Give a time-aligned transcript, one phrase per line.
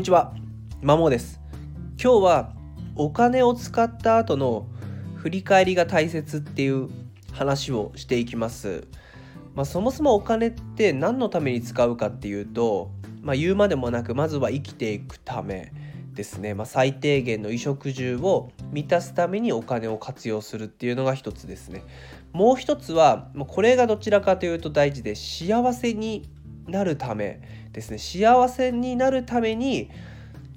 [0.00, 0.32] にちは、
[0.80, 1.42] まもです。
[2.02, 2.54] 今日は
[2.96, 4.66] お金を使った後の
[5.16, 6.88] 振り返りが大切っていう
[7.32, 8.88] 話をしていきます。
[9.54, 15.70] まあ、そもそもお金って何のために使うかっていうと、まあ、言うまでもなくまずは生きていくため
[16.14, 21.82] ですね、まあ、最低限の衣食住を満たすためにお金を活用するっていうのが一つですね。
[22.32, 26.30] もう一つはこれがどちらかというと大事で幸せに
[26.66, 27.40] なるため
[27.72, 27.98] ですね。
[27.98, 29.90] 幸せになるために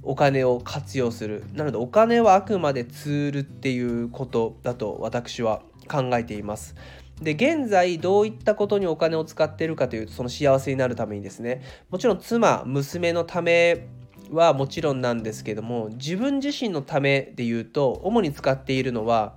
[0.02, 1.43] お金を活用する。
[1.53, 6.76] なのでお金はあくまでツールっていうことだと私は考えています。
[7.21, 11.62] で現在どういったことにお金を使っているかというとその幸せになるためにですね。
[11.89, 13.88] もちろん妻娘のため
[14.31, 19.35] はもちろんなんですけども自分自身のためで言うと主に使っているのは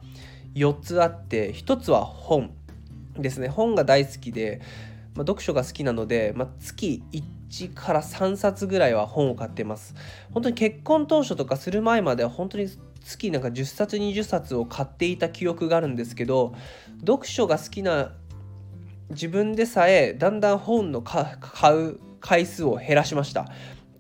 [0.55, 2.51] 4つあって1つは本
[3.19, 3.49] ですね。
[3.49, 4.61] 本が大好きで、
[5.17, 9.95] まあ、読書が好きなので、まあ、月1から3冊ぐらいは本を買ってます。
[10.33, 12.69] 本当に結婚当初とかする前までは本当に
[13.03, 16.55] 月なんか10冊20冊を買っていた記憶があるんですけど
[17.01, 18.13] 読書が好きな
[19.11, 21.25] 自分でさえだんだん本の買
[21.73, 23.49] う回数を減らしました。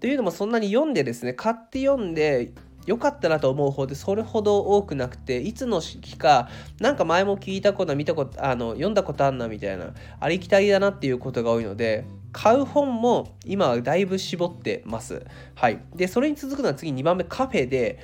[0.01, 2.53] というのもそんなに読んでですね買って読んで
[2.87, 6.49] 良かったなと思う方でそれほど多くなくていつの日か
[6.81, 15.25] なんか前も聞いたこと見たことあの読んだことあんなみたいなありきたりだなっていうことが多いので買う本も今はだいぶ絞ってます。
[15.55, 17.99] はい、でそれに続くのは次2番目カフェで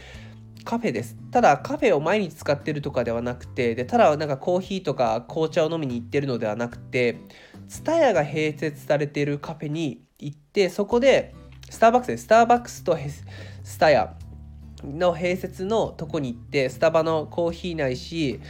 [0.65, 1.17] カフェです。
[1.31, 7.19] ただカフェを毎日使ってるとかではなくてでただなんかコーヒーとか紅茶を飲みに行ってるのではなくて
[7.69, 11.35] TSUTAYA が併設されてるカフェに行ってそこで
[11.69, 14.22] スターバックスでスターバックスと TSUTAYA
[14.85, 18.41] の併設のとこに行ってスタバのコーヒーないし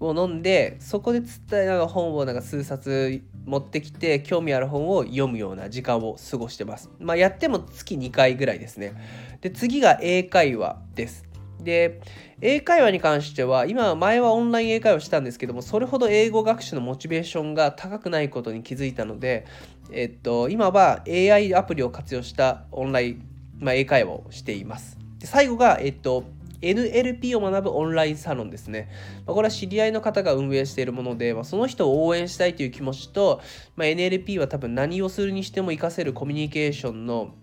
[0.00, 6.90] を飲んでそこでつったなんか本をなんか数冊持ってきて興味ある本を読むような時間を過ごしてます。
[6.98, 8.94] まあ、やっても月2回ぐらいですね。
[9.40, 11.24] で次が英会話です。
[11.60, 12.00] で
[12.40, 19.46] 英会話に関しては今前はオンライン英会話したんですけどもそれほど英語学習のモチベーションが高くないことに気づいたので、
[19.92, 23.22] えっと、今は AI アプリを活用したオンライン、
[23.60, 25.01] まあ、英会話をしています。
[25.22, 26.24] で最後が、えっと、
[26.60, 28.88] NLP を学ぶオンラインサロンですね。
[29.24, 33.40] まあ、これは知り合いの方が運営しているもので、まあ、その人を応援したいという気持ちと、
[33.76, 37.34] まあ、NLP は多分何をするにしても活かせるコミュニケーションの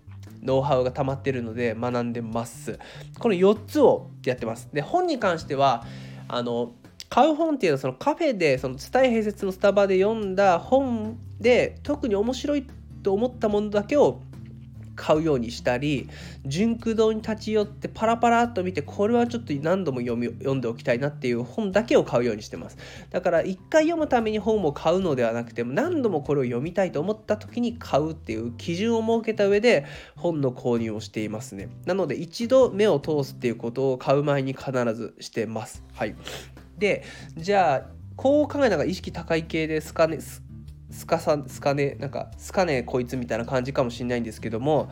[0.42, 2.78] ノウハウが溜まってるので学んでます。
[3.18, 4.68] この4つをやってます。
[4.74, 5.86] で、本に関しては、
[6.28, 6.74] あの、
[7.08, 12.66] 買う本っていうのはそのカフェでその伝え併設のスタバで読んだ本で特に面白い
[13.02, 14.20] と思ったものだけを
[15.00, 16.10] 買うようにしたり
[16.44, 22.76] 純駆堂に立ち寄ってパラパラっと見てこれはちょっと何度も読み読んでおきたいなっていう本だけを買うようにしてます。
[23.08, 31.70] だから一回読むために本を買うのではなくても何度もこれを読みたいと思った時に買うっていう基準を設けた上で本の購入をしていますね。
[31.86, 35.82] なので一度目を通すっていうことを買う前に必ずしてます。
[35.94, 36.14] はい。
[36.78, 37.04] で
[37.36, 40.18] じゃあこう考えながら意識高い系ですかね？
[40.90, 44.90] すかさんスカねなんかすかねこいつみたいな感じかもしれないんですけども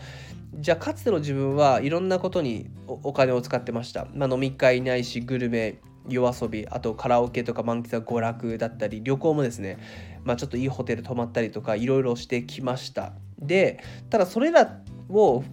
[0.55, 9.79] じゃあかつての自分はいろんなことにお金を使ってました、まあ、飲み会ないしグルメ夜遊びあとカラオケとか満喫は娯楽だったり旅行もですね、
[10.25, 13.13] まあ、ちょっといいホテル泊まったりとかいろいろしてきました。
[13.39, 14.81] でただそれら
[15.11, 15.45] を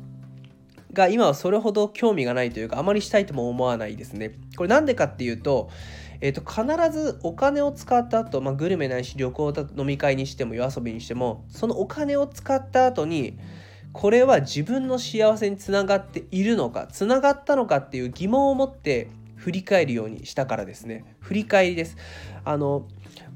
[0.96, 4.34] が今はそれほど興味がないというかあまりしたいとも思わないですね。
[4.58, 5.70] これなんでかっていうと
[6.22, 13.38] えーと、必ずお金を使った後、まあグルメないし旅行だ飲み会にしても夜遊びにしてもそのお金を使った後に
[13.92, 21.06] これは自分の幸せにつながっているのかつながったのかっていう疑問を持って振り返るようにしたからですね。
[21.20, 21.98] 振り返りです。
[22.44, 22.88] あの、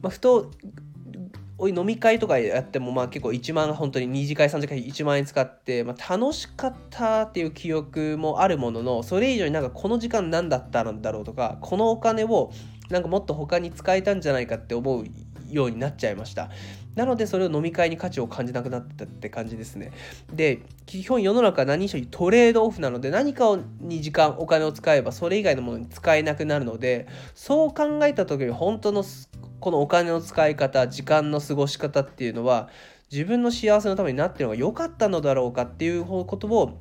[0.02, 0.50] まあ、ふと
[1.68, 12.52] 飲み会とかやってもまあ結構1万本当に2次会3次会1万円使って、まあ、楽しかったっていう記憶もあるもののそれ以上になんかこの時間何だったんだろうとかこのお金を
[12.90, 15.06] なんかもっと他に使えたんじゃないかって思う
[15.52, 16.50] ようになっちゃいました。
[16.96, 19.91] なのでそれを飲み会に価値を感じなくなったって感じですね。
[20.34, 29.03] で基本世の中何しろトレードオフなので何かに時間お金を使えばそれ以外のものに使えなくなるのでそう考えた時に本当の
[29.59, 32.70] このお金の使い方時間の過ごし方っていうのは
[33.12, 36.78] 自分の幸せのためになってるのが良かったのだろうかっていうことを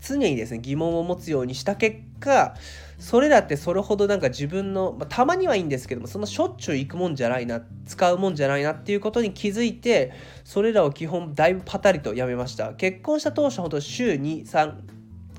[0.00, 2.54] 常にですね疑問を持つようにした結果
[2.98, 10.12] それだってそれほどなんか自分の、まあ、たまにはいいんですけどもそのしょっちゅう行くもんじゃないな使うもんじゃないなっていうことに気づいて
[10.44, 12.74] それらを基本だいぶパタリとやめました。
[12.74, 14.94] 結婚した当初ほど週23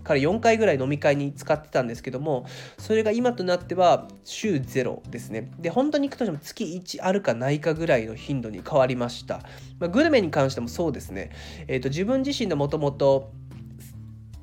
[0.05, 2.45] から4回ぐらい飲み会に使ってたんですけども
[2.77, 5.51] それが今となっては週0ですね。
[5.59, 9.41] で本当に行くとしても月1あるかないかぐらいの頻度に変わりました、
[9.79, 11.31] まあ、グルメに関してもそうですね、
[11.67, 13.33] えーと、自分自身でもともと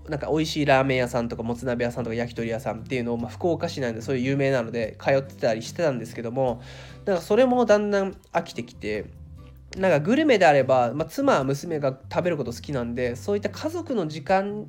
[0.08, 6.60] なんか美味しいラーメン屋さんとかもつ鍋屋さんとか焼き鳥屋さんっていうのを、まあ、福岡市内でそういう有名なので通ってたりしてたんですけども
[7.04, 9.06] なんかそれもだんだん飽きてきて
[9.76, 14.66] なんかグルメであれば、まあ、妻娘が食べること好きなんでそういった家族の時間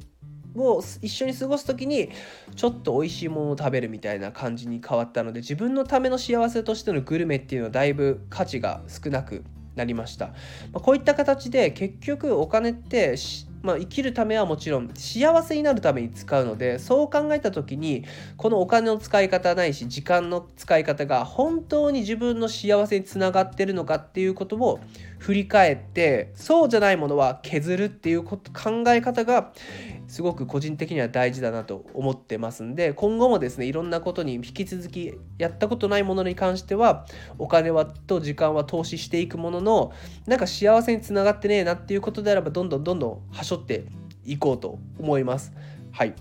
[0.56, 2.10] を一緒に過ごす時に
[2.56, 9.44] ちょっと美味しいものを食べるみたいな感じに変わったので自分のための幸せとしてのグルメっていうのはだいぶ価値が少なく
[9.76, 10.34] なりました、ま
[10.76, 13.18] あ、こういった形で結局お金って
[13.64, 18.04] まあ、生きるためはもちろん幸せになるために使うのでそう考えた時に
[18.36, 24.82] このお金の使い方ないし時間の使い方が本当に自分の幸せにつながってるのかっていうことを
[25.24, 29.54] 振り返ってそうじゃないものは削るっていうこと考え方が
[30.10, 37.06] すごく個人的には大事だなと思ってますんで今後もですねいろんなことに引き続きやったことないものに関しては
[37.38, 39.94] お金はと時間は投資していくものの
[40.28, 43.86] なんか幸せにつながってねえなっていうことであればどんどんどんどんはしょって
[44.26, 45.54] いこうと思います。
[45.94, 46.14] はい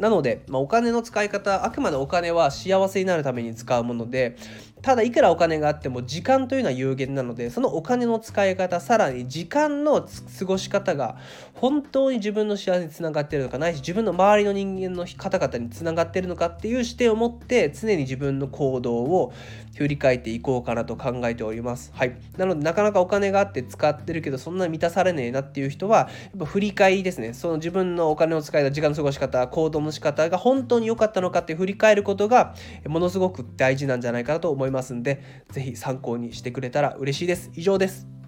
[0.00, 4.36] なので、まあ、お金の使い方あくまでお金は幸せになるために使うもので
[4.82, 11.16] ただいくらお金があっても時間というのは有限なのでそのお金の使い方さらに時間の過ごし方が
[11.54, 19.32] 本当に自分の幸せにつながっているのかないし自分の周りの人間の方々につながっているのかっていう視点を持って常に自分の行動を
[19.76, 21.92] 振り返っていこうかなと考えております。
[21.94, 27.34] はい、なのでなかなかお金があって使ってるけどそんなに満たされねえなっていう人はやっぱ振り返りですね。
[27.34, 32.54] その自分のお金の使い方時間の過ごし方行動の仕方が本当に良かったのかって振り返ることが
[32.86, 34.69] ものすごく大事なんじゃないかなと思います。
[34.70, 35.20] 思いますんで、
[35.50, 37.50] ぜひ参考にしてくれたら嬉しいです。
[37.54, 38.19] 以上です。